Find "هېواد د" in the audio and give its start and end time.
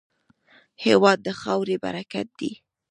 0.85-1.27